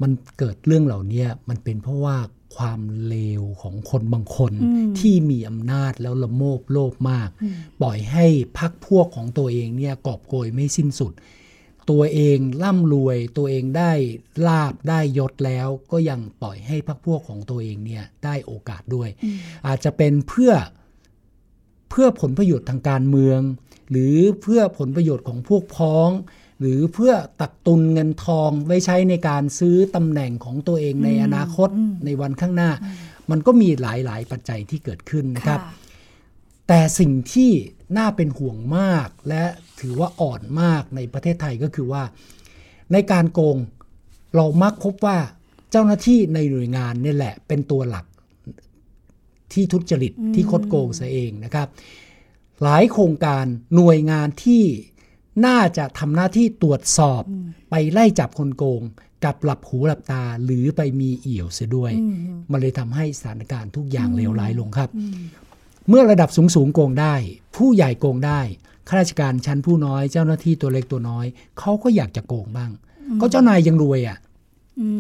[0.02, 2.16] มันเกิดเรื่องเหล่านี้มันเป็นเพราะว่า
[2.56, 7.30] ความเลวของคนบางคนอืมที่มีอำนาจแล้วละโมบโลภมาก
[7.82, 8.26] ปล่อยให้
[8.58, 11.14] พักพวกของตัวเองเนี่ยกอบโกยไม่สิ้นสุด
[11.90, 13.92] ตัวเองร่ำรวยตัวเองได้
[14.48, 19.10] ลาบได้ยศแล้ว ก็ยังปล่อยให้พักพวกของตัวเองเนี่ยได้โอกาสด้วย
[19.68, 20.54] อาจจะเป็นเพื่อ
[21.90, 23.40] เพื่อผลประโยชน์ทางการเมือง
[23.92, 26.10] หรือเพื่อผลประโยชน์ของพวกพ้อง
[26.60, 31.70] หรือเพื่อตักตุนเงินทองไว้ใช้ในการซื้อตำแหน่งของตัวเองในอนาคต
[32.06, 32.72] ในวันข้างหน้า
[33.32, 35.86] มันก็มีหลายๆ ปัจจัยที่เกิดขึ้นนะครับค่ะ
[36.68, 37.52] แต่สิ่งที่
[37.98, 39.44] น่าเป็นห่วงมาก และ
[39.80, 42.04] ถือว่าอ่อนมากในประเทศไทยก็คือว่า
[42.92, 43.58] ในการโกง
[44.36, 45.18] เรามักพบว่า
[45.72, 48.06] เจ้าหน้าที่ในหน่วยงานนี่แหละ เป็นตัวหลัก
[49.54, 51.68] ที่ทุจริตที่คดโกงซะเองนะครับ
[52.64, 53.46] หลายโครงการ
[53.76, 54.64] หน่วยงานที่
[55.46, 57.24] น่าจะทำหน้าที่ตรวจสอบ
[57.70, 58.82] ไปไล่จับคนโกง
[59.24, 61.92] กลับหลับหูหลับตาหรือไปมีเอี่ยวเสียด้วย
[62.52, 64.90] มันเลยทำให้สถานการณ์ทุกอย่างเลวร้ายลงครับ
[65.90, 67.16] เมื่อระดับสูงสูงๆโกงได้
[67.56, 68.42] ผู้ใหญ่โกงได้
[68.88, 71.26] ข้าราชการชั้นผู้น้อยเจ้าหน้าที่ตัวเล็กตัวน้อย
[71.60, 72.72] เขาก็อยากจะโกงบ้าง
[73.22, 74.18] ก็เจ้านายยังรวยอะ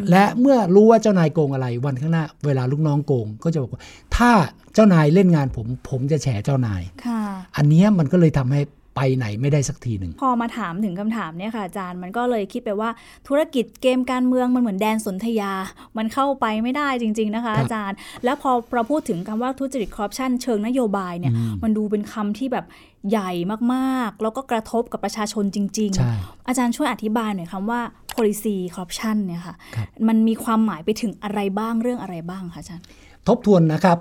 [0.10, 3.82] และเมื่อรู้ว่าเจ้านายโกงอะไรวันข้างหน้า เวลาลูกน้องโกง ก็จะบอกว่า
[4.16, 4.32] ถ้า
[4.74, 7.22] เจ้านายเล่นงานผม ผมจะแฉเจ้านายค่ะ
[7.58, 8.62] อันเนี้ยมันก็เลยทำให้
[8.98, 12.90] ไปไหนไม่ได้สักทีหนึ่ง พอมาถามถึงคำถามเนี่ยค่ะอาจารย์มันก็เลยคิดไปว่า
[13.28, 15.54] ธุรกิจเกมการเมืองมันเหมือนแดนสนธยา
[15.98, 22.66] มันเข้าไปไม่ได้จริง ๆนะคะครับอาจารย์ แล้วพอเราพูดถึงคำว่าทุจริตคอร์รัปชันเชิงนโยบายเนี่ยมันดูเป็นคำที่แบบ
[23.10, 23.32] ใหญ่
[23.74, 27.82] มากๆ แล้วก็กระทบกับประชาชนจริงใช่ๆอาจารย์ช่วยอธิบายหน่อยคำว่า
[28.14, 32.86] policy corruption เนี่ยค่ะครับมันมีความหมายไปถึงอะไรบ้างเรื่องอะไรบ้างคะอาจารย์
[33.28, 33.98] ทบทวนนะครับ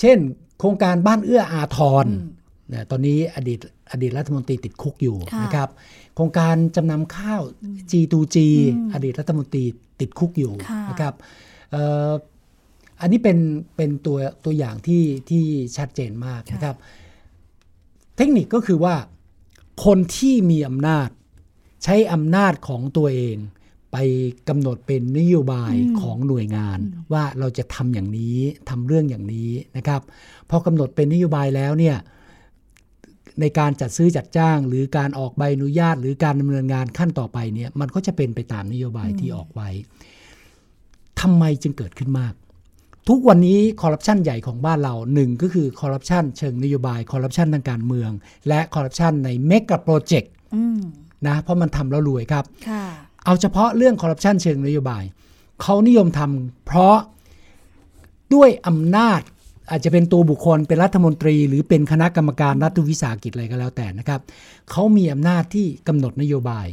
[0.00, 0.18] เช่น
[0.58, 2.06] โครงการบ้านเอื้ออาทร
[2.68, 3.58] เนี่ยตอนนี้อดีต
[3.90, 5.68] อดีตรัฐมนตรีติดคุกอยู่ค่ะนะครับ
[6.14, 7.42] โครงการจำนำข้าว
[7.90, 8.36] G2G
[8.92, 9.64] อดีตรัฐมนตรี
[10.00, 11.14] ติดคุกอยู่ค่ะนะครับ
[11.70, 12.10] เอ่อ
[13.00, 13.38] อันนี้เป็น
[13.76, 15.44] เป็นตัวตัวอย่างที่ที่
[15.76, 16.76] ชัดเจนมากนะครับ
[18.16, 18.94] เทคนิคก็คือว่า
[19.84, 21.08] คนที่มีอำนาจ
[21.84, 23.36] ใช้อำนาจของตัวเอง
[23.92, 23.96] ไป
[24.48, 26.78] กำหนดเป็นนโยบายของหน่วยงาน
[27.12, 28.38] ว่าเราจะทำอย่างนี้
[28.70, 30.00] ทำเรื่องอย่างนี้นะครับ
[30.50, 31.96] พอกำหนดเป็นนโยบายแล้วเนี่ย
[33.40, 39.68] ในการจัดซื้อจัดจ้าง หรือการออกใบอนุญาต หรือการดำเนินงานขั้นต่อไปเนี่ยมันก็จะเป็นไปตามนโยบายที่ออกไว้
[41.20, 42.34] ทำไมจึงเกิดขึ้นมาก
[43.08, 48.10] ทุกวันนี้คอร์รัปชันใหญ่ของบ้านเราหนึ่งก็คือคอร์รัปชันเชิงนโยบายคอร์รัปชันทางการเมือง
[48.48, 50.80] และคอร์รัปชันในเมกะโปรเจกต์อืม
[51.26, 52.84] นะเพราะมันทำแล้วรวยครับค่ะ
[53.24, 55.04] เอาเฉพาะเรื่องคอร์รัปชันเชิงนโยบาย
[55.62, 56.96] เขานิยมทำเพราะ
[58.34, 59.20] ด้วยอำนาจ
[59.70, 64.20] อาจจะเป็นตัวบุคคลเป็นรัฐมนตรี หรือเป็นคณะกรรมการรัฐวิสาหกิจอะไรก็แล้วแต่นะครับ
[64.70, 66.66] เขามีอำนาจที่กำหนดนโยบาย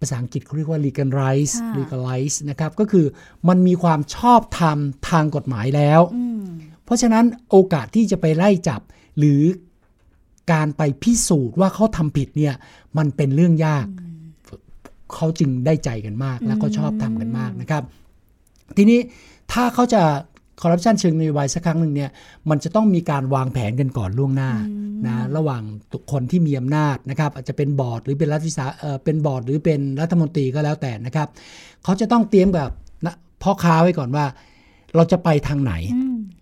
[0.00, 3.06] ภาษาอังกฤษเขาเรียกว่า legalize ค่ะ legalize นะครับก็คือ
[3.48, 4.78] มันมีความชอบธรรม
[5.10, 6.44] ทางกฎหมายแล้วอืม
[6.84, 8.80] เพราะฉะนั้นโอกาสที่จะไปไล่จับ
[9.18, 9.42] หรือ
[10.52, 12.54] การไปพิสูจน์ว่าเขาทำผิดเนี่ย
[12.98, 13.86] มันเป็นเรื่องยาก
[15.14, 17.82] เขาจึงได้ใจกันมาก แล้วก็ชอบทำกันมากนะครับ
[18.76, 19.00] ทีนี้
[19.52, 20.02] ถ้าเขาจะ
[20.62, 22.10] คอร์รัปชันเชิงนโยบายสักครั้งหนึ่งเนี่ย
[22.50, 24.50] มันจะต้องมีการวางแผนกันก่อนล่วงหน้า
[25.06, 25.62] นะระหว่าง
[26.12, 31.28] คนที่มีอำนาจนะครับอาจจะเป็นบอร์ดหรือเป็นรัฐวิสาเอ่อเป็นบอร์ดหรือเป็นรัฐมนตรีก็แล้วแต่นะครับ
[31.84, 32.68] เขาจะต้องเตรียมกับ
[33.04, 34.24] นะพ่อค้าไว้ก่อนว่า
[34.96, 35.74] เราจะไปทางไหน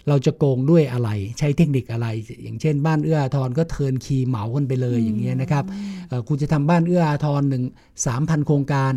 [0.08, 2.06] เราจะโกงด้วยอะไร ใช้เทคนิคอะไร
[2.42, 5.64] อย่างเช่น บ้านเอื้ออาทรก็เทิร์นคีย์เหมากันไปเลยอย่างเงี้ยนะครับ
[6.08, 7.62] เอ่อคุณจะทำบ้านเอื้ออาทรหนึ่ง
[8.06, 8.92] สามพันโครงการ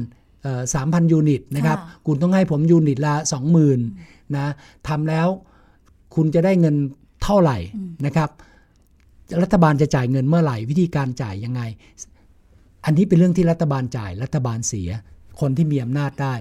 [0.74, 3.80] สามพันยูนิตนะครับค่ะคุณต้องให้ผมยูนิตละสองหมื่น
[4.38, 4.48] นะ
[4.88, 5.28] ทำแล้ว
[6.16, 6.76] คุณจะได้เงิน
[7.24, 7.58] เท่าไหร่
[8.06, 8.30] นะครับ
[9.42, 11.62] รัฐบาลจะจ่ายเงินเมื่อไหร่ วิธีการจ่ายยังไง
[12.86, 14.90] อันนี้เป็นเรื่องที่รัฐบาลจ่าย รัฐบาลเสีย
[15.40, 16.34] คนที่มีอำนาจได้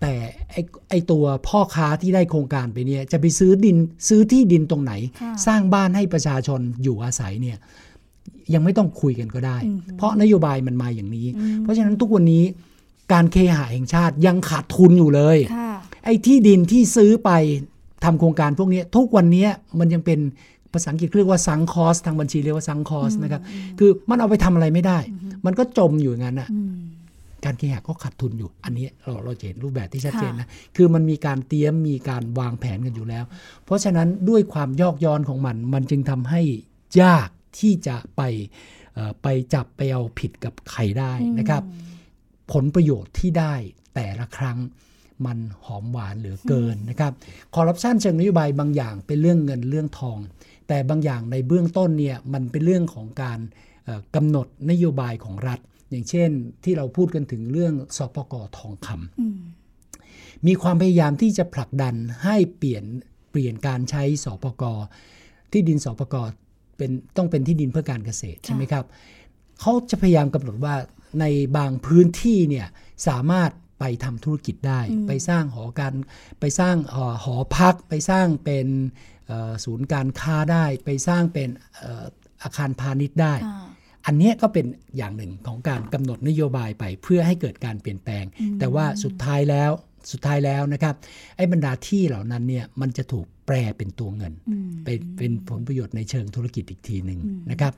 [0.00, 0.12] แต่
[0.50, 3.76] ไอ้ไอตัวพ่อค้าที่ได้โครงการไปเนี่ยจะไปซื้อดิน
[4.08, 7.58] ซื้อที่ดินตรงไหนค่ะสร้างบ้านให้ประชาชนอยู่อาศัยเนี่ย
[8.54, 11.26] ยังไม่ต้องคุยกันก็ได้อืมเพราะนโยบายมันมาอย่างนี้
[11.62, 12.44] เพราะฉะนั้นทุกวันนี้
[13.12, 15.65] การเคหะแห่งชาติยังขาดทุนอยู่เลย ค่ะ
[16.06, 17.30] ไอ้ที่ดินที่ซื้อไป
[18.04, 19.46] ทำโครงการพวกนี้ทุกวันนี้
[19.78, 20.20] มันยังเป็น
[20.72, 23.42] ภาษาอังกฤษเรียกว่าซังคอสทางบัญชีเรียกว่าซังคอสนะครับ
[23.78, 24.98] คือมันเอาไปทำอะไรไม่ได้
[25.46, 26.74] มันก็จมอยู่อย่างนั้นน่ะอืม
[27.44, 33.24] การเคหะก็ขาดทุนอยู่ อันนี้เราเราจะเห็นรูปแบบที่ชัดเจนค่ะนะ คือมันมีการเตรียมมีการวางแผนกันอยู่แล้ว
[33.64, 36.42] เพราะฉะนั้นด้วยความยอกย้อนของมัน มันจึงทำให้
[37.02, 38.22] ยากที่จะไป
[38.94, 41.62] เอ่อไปจับไปเอาผิดกับใครได้นะครับ
[42.52, 43.54] ผลประโยชน์ที่ได้
[43.94, 44.58] แต่ละครั้ง
[45.26, 47.12] มันหอมหวานเหลือเกินนะครับ
[47.54, 50.18] คอร์รัปชันเชิงนโยบายบางอย่างเป็นเรื่องเงินเรื่องทอง
[50.68, 53.38] แต่บางอย่างในเบื้องต้นเนี่ยมันเป็นเรื่องของการ
[53.84, 56.30] เอ่อกำหนดนโยบายของรัฐ อย่างเช่น
[56.64, 59.38] ที่เราพูดกันถึงเรื่องสปกทองคำอืม
[60.46, 62.84] มีความพยายามที่จะผลักดันให้เปลี่ยน
[63.30, 64.64] เปลี่ยนการใช้สปก
[65.52, 66.14] ที่ดินสปก
[66.76, 68.84] เป็นต้องเป็นที่ดินเพื่อการเกษตรใช่ไหมครับ
[69.60, 70.74] เขาจะพยายามกำหนดว่า
[71.20, 71.24] ใน
[71.56, 72.66] บางพื้นที่เนี่ย
[73.08, 75.94] สามารถ ไปทำธุรกิจได้ ไปสร้างหอการ
[76.40, 78.68] ไปสร้างเอ่อหอพัก ไปสร้างเป็น
[79.26, 82.04] เอ่อศูนย์การค้าได้ ไปสร้างเป็นเอ่อ
[82.42, 83.64] อาคารพาณิชย์ได้ค่ะ
[84.06, 88.24] อันเนี้ยก็เป็นอย่างหนึ่งของการกำหนดนโยบายไปเพื่อให้เกิดการเปลี่ยนแปลง
[88.58, 89.70] แต่ว่าสุดท้ายแล้ว
[90.12, 90.94] สุดท้ายแล้วนะครับ
[91.36, 97.72] ไอ้บรรดาที่เหล่านั้นเนี่ยมันจะถูกแปลเป็นตัวเงินอืมเป็นเป็นผลประโยชน์ในเชิงธุรกิจอีกทีหนึ่งนะครับ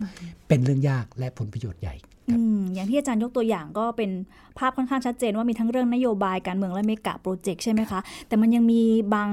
[0.49, 1.95] เป็นเรื่องยากและผลประโยชน์ใหญ่
[2.31, 4.11] อืมอย่างที่อาจารย์ยกตัวอย่างก็เป็น
[4.59, 8.83] ภาพค่อนข้างชัดเจนว่ามีทั้งเรื่องนโยบายการเมืองและเมกะโปรเจกต์ใช่ไหมคะ แต่มันยังมี
[9.15, 9.31] บาง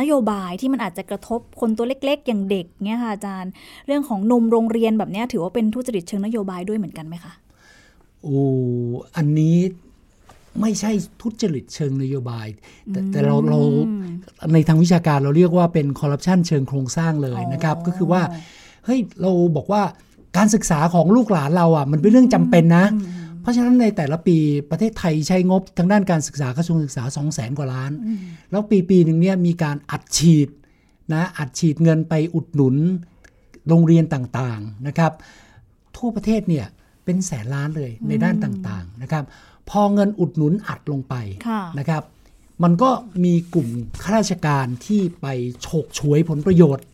[0.00, 3.50] นโยบายที่มันอาจจะกระทบคนตัวเล็ก ๆ อย่างเด็กเนี่ยค่ะอาจารย์
[3.86, 7.32] เรื่องของนมโรงเรียนแบบเนี้ยถือว่าเป็นทุจริตเชิงนโยบายด้วยเหมือนกันไหมคะ
[8.22, 8.40] โอ้
[9.16, 9.56] อันนี้
[10.60, 12.46] ไม่ใช่ทุจริตเชิงนโยบาย
[12.90, 13.60] แต่แต่เราเรา
[14.52, 18.22] ในทางวิชาการเราเรียกว่าเป็นคอร์รัปชันเชิงโครงสร้างเลยนะครับอ๋อก็คือว่า
[18.84, 19.82] เฮ้ยเราบอกว่า
[20.36, 22.86] การศึกษาของลูกหลานเราอะมันเป็นเรื่องจำเป็นนะ
[23.40, 24.36] เพราะฉะนั้นในแต่ละปี
[24.70, 27.92] ประเทศไทยใช้งบทางด้านการศึกษากระทรวงศึกษา 2 0 0แสนกว่าล้าน
[28.50, 30.48] แล้วปีปีหนึ่งเนี่ยมีการอัดฉีด
[31.12, 32.76] นะอัดฉีดเงินไปอุดหนุน
[33.68, 35.12] โรงเรียนต่างๆนะครับ
[35.96, 36.66] ทั่วประเทศเนี่ย
[37.04, 39.24] เป็นแสนล้านเลยในด้านต่างๆนะครับ
[39.70, 41.14] พอเงินอุดหนุนอัดลงไป
[41.48, 42.02] ค่ะนะครับ
[42.62, 42.90] มันก็
[43.24, 43.68] มีกลุ่ม
[44.02, 45.26] ข้าราชการที่ไป
[45.60, 46.84] โฉกฉวยผลประโยชน์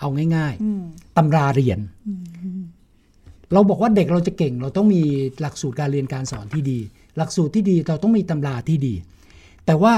[0.00, 1.78] เอาง่ายอืมๆตำราเรียน
[3.52, 5.02] เราบอกว่าเด็กเราจะเก่ง เราต้องมี
[5.40, 6.78] หลักสูตรการเรียนการสอนที่ดี
[7.16, 8.94] หลักสูตรที่ดีเราต้องมีตำราที่ดี
[9.66, 9.94] แต่ว่า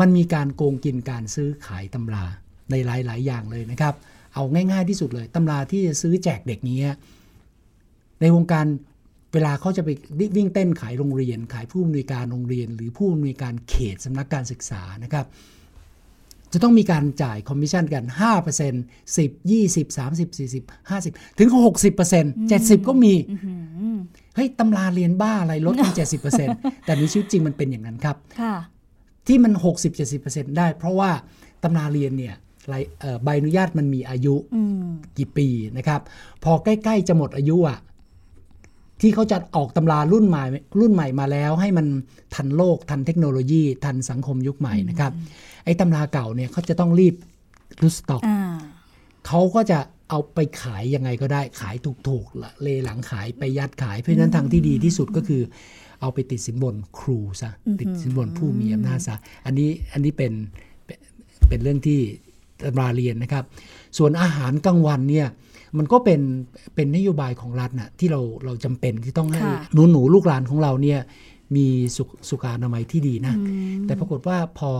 [0.00, 2.24] มันมีการโกงกินการซื้อขายตำรา
[2.70, 3.94] ในหลาย ๆ อย่างเลยนะครับ
[4.34, 6.78] เอาง่าย ๆ ที่สุดเลยตำราที่จะซื้อแจกเด็กนี้
[8.20, 8.66] ในวงการ
[9.32, 9.88] เวลาเขาจะไป
[10.36, 15.26] วิ่งเต้นขายโรงเรียน ขายผู้อำนวยการโรงเรียน หรือผู้อำนวยการเขตสำนักการศึกษานะครับ
[16.52, 18.04] จะต้องมีการจ่ายคอมมิชชั่นกัน
[18.60, 21.48] 5% 10 20 30 40 50 ถึง
[21.98, 23.14] 60% 70 ก็มี
[24.34, 25.92] เฮ้ย ตำราเรียนบ้าอะไรลดเป็น
[26.38, 28.54] 70%แต่ในชีวิตจริงมันเป็นอย่างนั้นครับค่ะ
[29.26, 29.52] ที่มัน
[30.04, 31.10] 60-70%ได้ เพราะว่า
[31.62, 32.34] ตำราเรียนเนี่ย
[32.72, 36.00] รายเอ่อใบอนุญาตมันมีอายุอืมกี่ปีนะครับ
[36.44, 37.78] พอใกล้ ๆ จะหมดอายุอะ
[39.00, 40.42] ที่เขาจะออกตำรารุ่นใหม่
[40.80, 41.86] รุ่นใหม่มาแล้ว ให้มัน
[42.34, 45.12] ทันโลกทันเทคโนโลยี ทันสังคมยุคใหม่นะครับ
[45.64, 47.14] ไอ้ตำราเก่าเนี่ยเขาจะต้องรีบ
[47.82, 48.40] รูสต็อกอ่า
[49.26, 51.74] เขาก็จะเอาไปขายยังไงก็ได้ขาย
[52.08, 55.42] ถูกๆละเลหลังขายไปยัดขาย เพราะฉะนั้นทางที่ดีที่สุดก็คือ
[56.00, 60.32] เอาไปติดสินบนครูซะติดสินบนผู้มีอำนาจซะอันนี้อันนี้เป็น
[60.86, 60.98] เป็น
[61.48, 62.00] เป็นเรื่องที่
[62.64, 63.44] ตำราเรียนนะครับ
[63.98, 65.26] ส่วนอาหารกลางวันเนี่ย
[65.78, 66.20] มันก็เป็น
[66.74, 71.00] เป็นนโยบายของรัฐนะที่เราเราจำเป็นที่ต้องให้ค่ะหนูหนูๆลูกหลานของเราเนี่ย
[71.56, 73.34] มีสุขสุขอนามัยที่ดีนะ
[73.86, 74.70] แต่ปรากฏว่าพอ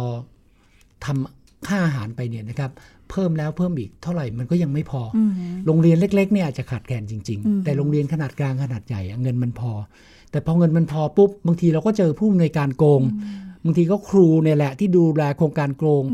[1.05, 2.71] ทำค่าอาหารไปเนี่ยนะครับ
[3.11, 5.19] เพิ่มแล้วเพิ่มอีกเท่าไหร่มันก็ยังไม่พออ
[5.67, 9.73] โรงเรียนเล็ก ๆ เนี่ยอาจจะขาดแคลนจริง ๆ แต่โรงเรียนขนาดกลางขนาดใหญ่อะเงินมันพอ
[10.31, 13.03] แต่พอเงินมันพอปุ๊บบางทีเราก็เจอผู้อำนวยการโกง
[13.65, 16.05] บางทีก็ครูเนี่ยแหละที่ดูแลโครงการโกง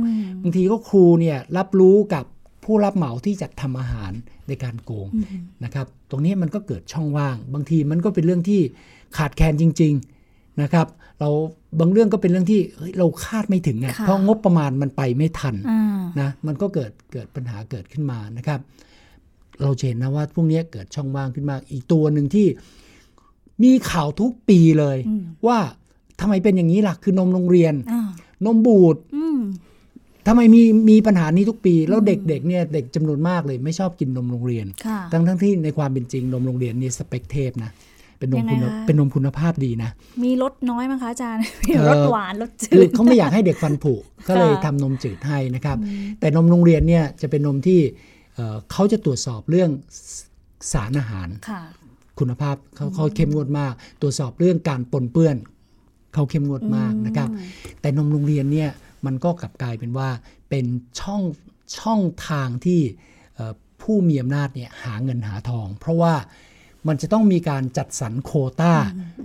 [0.43, 2.25] บางทีก็ครูเนี่ยรับรู้กับ
[2.67, 4.13] ผู้รับเหมาที่จัดทำอาหาร
[4.49, 5.09] ในการโกง
[5.65, 8.61] นะครับ ตรงนี้มันก็เกิดช่องว่าง บางทีมันก็เป็นเรื่องที่
[9.17, 9.93] ขาดแคลนจริง
[10.27, 10.87] ๆนะครับ
[11.21, 11.31] เรา
[11.81, 18.61] บางเรื่องก็เป็นเรื่องที่เฮ้ยเราคาดไม่ถึงอะค่ะเพราะงบประมาณมันไปไม่ทันอ่านะมันก็เกิดเกิดปัญหาเกิดขึ้นมานะครับ
[19.63, 22.47] เราจะเห็นนะว่าพวกนี้เกิดช่องว่างขึ้นมา อีกตัวหนึ่งที่
[23.63, 24.99] มีข่าวทุกปีเลย
[25.47, 25.59] ว่า
[26.21, 28.11] ทำไมเป็นอย่างนี้ล่ะคือนมโรงเรียนอ่า
[28.45, 29.39] นมบูดอืม
[30.27, 37.71] ทำไมมีมีปัญหานี้ทุกปี แล้วเด็กๆเนี่ยเด็กจำนวนมากเลยไม่ชอบกินนมโรงเรียนค่ะทั้งทั้งที่ในความเป็นจริงนมโรงเรียนนี่สเปคเทพนะ
[38.19, 39.91] เป็นนมยังไงคุณคะเป็นนมคุณภาพดีนะ
[40.25, 43.95] มีรสน้อยมั้งคะอาจารย์มีเอ่อรสหวานรสจืคือดเขาไม่อยากให้เด็กฟันผุ
[44.29, 45.77] ก็เลยทำนมจืดให้นะครับ
[46.21, 47.81] แต่นมโรงเรียนเนี่ยจะเป็นนมที่
[48.35, 49.71] เอ่อเขาจะตรวจสอบเรื่อง
[50.19, 50.21] ส
[50.73, 51.62] สารอาหารค่ะ
[52.19, 55.37] คุณภาพเขาเขาเข้มงวดมาก ตรวจสอบเรื่องการปนเปื้อน
[56.15, 57.29] เขาเข้มงวดมากนะครับ
[57.81, 58.71] แต่นมโรงเรียนเนี่ย
[59.07, 60.09] มันก็กลับกลายเป็นว่า
[60.51, 60.66] เป็น
[61.01, 61.23] ช่อง
[61.81, 62.81] ช่องทางที่
[63.35, 66.14] เอ่อผู้มีอำนาจเนี่ยหาเงินหาทอง เพราะว่า
[66.88, 68.75] มันจะต้องมีการจัดสรรโควต้า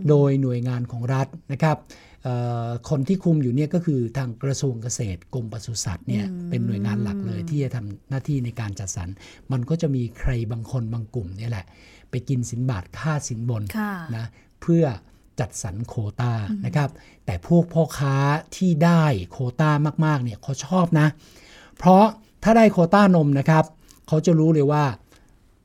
[0.09, 1.77] โดยหน่วยงานของรัฐนะครับ
[2.23, 9.09] เอ่อคนที่คุมอยู่เนี่ยก็คือทางกระทรวงเกษตรกรมปศุสัตว์เนี่ยเป็นหน่วยงานหลักเลยที่จะทำหน้าที่ในการจัดสรร
[9.51, 11.65] มันก็จะมีใครบางคนบางกลุ่มเนี่ยแหละ
[12.09, 14.25] ไปกินสินบาทค่าสินบนค่ะนะ
[14.61, 14.83] เพื่อ
[15.41, 16.33] จัดสรรโควตา
[16.65, 16.89] นะครับ
[17.25, 18.15] แต่พวกพ่อค้า
[18.55, 19.71] ที่ได้โควต้า
[20.05, 21.07] มากๆเนี่ยเขาชอบนะ
[21.77, 22.03] เพราะ
[22.43, 23.65] ถ้าได้โควต้านมนะครับ
[24.07, 24.83] เขาจะรู้เลยว่า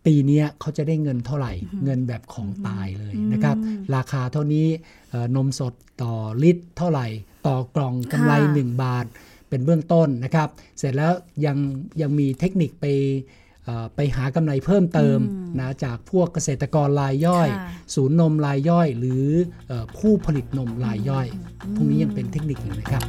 [0.05, 1.53] ปีเนี้ยเขาจะได้เงินเท่าไหร่
[1.85, 3.57] เงินแบบของตายเลยนะครับ
[3.95, 4.67] ราคาเท่านี้
[5.11, 7.07] เอ่อนมสดต่อลิตรเท่าไหร่
[7.47, 9.07] ต่อกล่องกำไรค่ะ1บาท
[9.49, 11.13] เป็นเบื้องต้นนะครับ เสร็จแล้ว
[11.47, 11.57] ยัง
[12.01, 13.46] ยังมีเทคนิคไปเอ่อ
[13.95, 15.19] ไปหากำไรเพิ่มเติม
[15.61, 19.27] นะจากพวกเกษตรกรรายย่อยค่ะศูนย์นมรายย่อย หรือ
[19.69, 21.27] เออผู้ผลิตนมรายย่อย
[21.75, 23.03] พวกนี้ยังเป็นเทคนิคอยู่นะครับ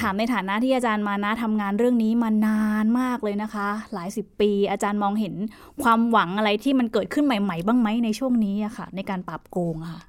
[0.00, 5.34] ถามในฐานะที่อาจารย์มานะทำงานเรื่องนี้มานานมากเลยนะคะ หลายสิบปี อาจารย์มองเห็น
[5.82, 10.02] ความหวังอะไรที่มันเกิดขึ้นใหม่ ๆ บ้างไหมในช่วงนี้อะค่ะ ในการปราบโกงอะค่ะ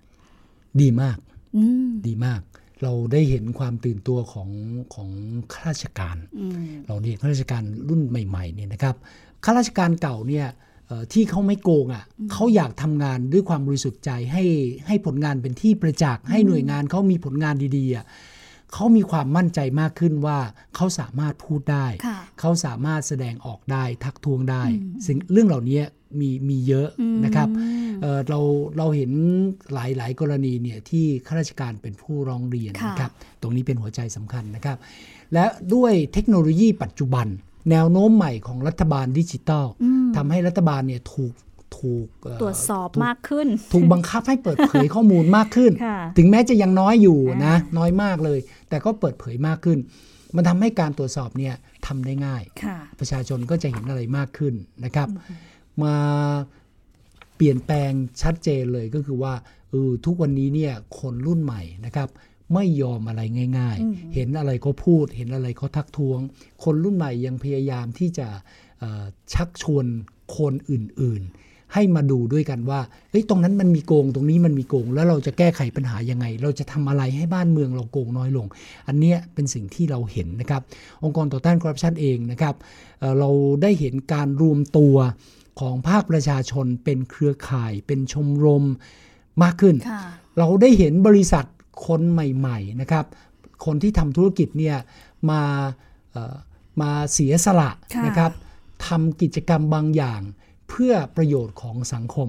[0.82, 1.17] ดีมาก
[1.56, 2.41] อืมดีมาก
[2.84, 4.50] เราได้เห็นความตื่นตัวของ
[4.94, 5.10] ของ
[5.54, 6.52] ข้าราชการอืม
[6.88, 8.96] เราเนี่ยข้าราชการรุ่นใหม่ๆเนี่ยนะครับ
[9.44, 10.48] ข้าราชการเก่าเนี่ย
[10.88, 14.44] เอ่อที่เขาไม่โกงอะเขาอยากทำงานด้วยความบริสุทธิ์ใจให้
[14.88, 18.06] ให้ผลงานเป็นที่ประจักษ์ให้หน่วยงานเขามีผลงานดีๆอะ
[18.74, 20.39] เขามีความมั่นใจมากขึ้นว่า
[20.76, 24.63] เขาสามารถพูดได้ค่ะเขาสามารถแสดงออกได้ทักท้วงได้
[25.06, 25.82] สิ่งเรื่องเหล่านี้
[26.19, 26.89] มีมีเยอะ
[27.26, 27.50] นะครับ
[28.02, 28.39] เอ่อเรา
[28.78, 29.12] เราเห็น
[29.74, 34.78] หลายหลายกรณีเนี่ยที่ข้าราชการเป็นผู้ร้องเรียนค่ะนะครับตรงนี้เป็นหัวใจสำคัญนะครับ
[35.34, 37.28] และด้วยเทคโนโลยีปัจจุบัน
[37.71, 39.65] แนวโน้มใหม่ของรัฐบาลดิจิทัล
[40.15, 41.34] ทำให้รัฐบาลเนี่ยถูก
[41.78, 49.80] ถูกเอ่อตรวจสอบถูกมากขึ้น ถูกบังคับให้เปิดเผยข้อมูลมากขึ้นค่ะถึงแม้จะยังน้อยอยู่นะน้อยมากเลย แต่ก็เปิดเผยมากขึ้น
[50.36, 51.54] มันทำให้การตรวจสอบเนี่ย
[51.88, 54.54] ทำได้ง่ายค่ะประชาชนก็จะเห็นอะไรมากขึ้น
[54.86, 55.08] นะครับ
[55.86, 55.96] มา
[57.36, 57.91] เปลี่ยนแปลง
[58.22, 59.34] ชัดเจนเลยก็คือว่า
[59.70, 62.10] เออทุกวันนี้เนี่ยคนรุ่นใหม่นะครับ
[62.54, 63.22] ไม่ยอมอะไร
[63.58, 66.20] ง่าย ๆ เห็นอะไรก็พูด เห็นอะไรก็ทักท้วง
[66.63, 68.28] คนรุ่นใหม่ยังพยายามที่จะ
[68.80, 69.86] เอ่อชักชวน
[70.38, 72.80] คนอื่นๆ ให้มาดูด้วยกันว่า
[73.12, 78.48] เฮ้ยตรงนั้นมันมีโกงตรงนี้มันมีโกง แล้วเราจะแก้ไขปัญหายังไง เราจะทำอะไรให้บ้านเมืองเราโกงน้อยลง
[78.88, 80.62] อันเนี้ยเป็นสิ่งที่เราเห็นนะครับ
[81.04, 82.56] องค์กรต่อต้านคอร์รัปชันเองนะครับ
[83.00, 83.30] เอ่อเรา
[83.62, 84.96] ได้เห็นการรวมตัว
[85.60, 88.66] ของภาคประชาชนเป็นเครือข่ายเป็นชมรม
[89.44, 90.04] มากขึ้นค่ะ
[90.38, 91.46] เราได้เห็นบริษัท
[91.88, 93.06] คนใหม่ๆนะครับ
[93.66, 94.78] คนที่ทำธุรกิจเนี่ย
[95.30, 95.42] มา
[96.12, 96.36] เอ่อ
[96.82, 98.32] มาเสียสละค่ะนะครับ
[98.88, 100.22] ทำกิจกรรมบางอย่าง
[100.70, 102.28] เพื่อประโยชน์ของสังคม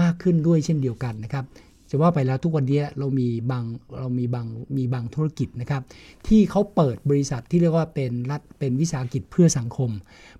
[0.00, 1.44] มากขึ้นด้วยเช่นเดียวกันนะครับ
[1.90, 3.64] จะว่าไปแล้วทุกวันนี้เรามีบาง
[3.98, 4.46] เรามีบาง
[4.76, 5.82] มีบางธุรกิจนะครับ
[6.26, 9.90] ที่เขาเปิดบริษัทที่เรียกว่าเป็นรัฐเป็นวิสาหกิจเพื่อสังคม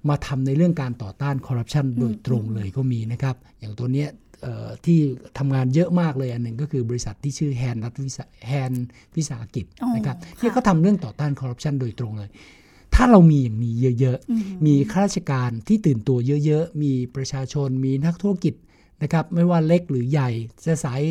[0.09, 4.09] มาทำในเรื่องการต่อต้านคอร์รัปชันโดยตรงเลยก็มีนะครับ อย่างตัวเนี้ย
[4.43, 4.99] เอ่อที่
[5.39, 8.73] ทำงานเยอะมากเลยอันหนึ่งก็คือบริษัทที่ชื่อแฮนรัฐวิสาแฮน
[9.17, 12.31] วิสาหกิจอ๋อนะครับค่ะที่เขาทำเรื่องต่อต้านคอร์รัปชันโดยตรงเลย
[12.95, 18.55] ถ้าเรามีอย่างนี้เยอะๆ มีข้าราชการที่ตื่นตัวเยอะๆ มีประชาชนมีนักธุรกิจ
[19.03, 20.31] นะครับไม่ว่าเล็กหรือใหญ่
[20.67, 21.03] จะสาย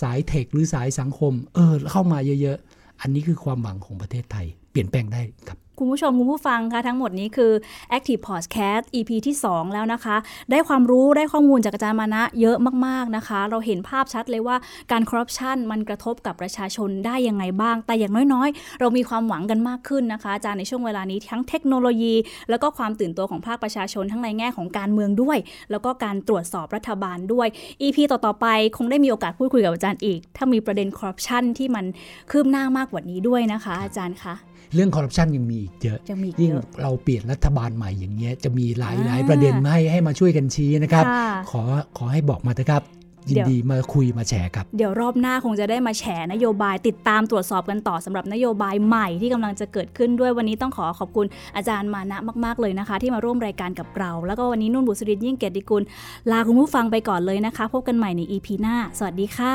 [0.00, 7.52] สายเทคหรือสายสังคม เออเข้ามาเยอะๆ อันนี้คือความหวังของประเทศไทย เปลี่ยนแปลงได้ครับ คุณผู้ชม คุณผู้ฟังคะทั้งหมดนี้คือ
[7.96, 10.16] Active Podcast EP ที่ 2 แล้วนะคะ
[10.50, 12.56] ได้ความรู้ได้ข้อมูลจากอาจารย์มานะเยอะ
[12.86, 14.56] มากๆนะคะ เราเห็นภาพชัดเลยว่า
[14.92, 22.14] การคอร์รัปชันมันกระทบกับประชาชนได้ยังไงบ้าง แต่อย่างน้อยๆ เรามีความหวังกันมากขึ้นนะคะ อาจารย์ในช่วงเวลานี้ทั้งเทคโนโลยี
[22.50, 25.38] แล้วก็ความตื่นตัวของภาคประชาชนทั้งในแง่ของการเมืองด้วย
[25.70, 27.48] แล้วก็การตรวจสอบรัฐบาลด้วย
[27.82, 31.84] EP ต่อๆไป คงได้มีโอกาสพูดคุยกับอาจารย์อีก ถ้ามีประเด็นคอร์รัปชันที่มัน
[32.30, 34.34] คืบหน้ามากกว่านี้ด้วยนะคะ อาจารย์คะ
[34.74, 41.62] เรื่องคอร์รัปชันยังมีอีกเยอะยังมีอีกยิ่งเยอะเราเปลี่ยนรัฐบาลใหม่อย่างเงี้ยจะมีหลายอ่าหลายประเด็นมาให้ให้มาช่วยกันชี้นะครับค่ะขอ
[41.98, 42.84] ขอให้บอกมาเถอะครับ
[43.28, 55.82] ยินเดี๋ยวดีมาคุยมาแชร์ครับเดี๋ยวรอบหน้าคงจะได้มาแฉนโยบายติดตามตรวจสอบกันต่อสำหรับนโยบายใหม่ที่กำลังจะเกิดขึ้นด้วยวันนี้ต้องขอขอบคุณอาจารย์มานะมาก ๆ เลยนะคะ ที่มาร่วมรายการกับเรา แล้วก็วันนี้นุ่นบุษรินยิ่งเกียรติกุล
[56.30, 59.54] ลาคุณผู้ฟังไปก่อนเลยนะคะ พบกันใหม่ใน EP หน้า สวัสดีค่ะ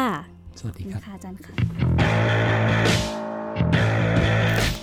[0.60, 3.99] สวัสดีครับค่ะอาจารย์ค่ะ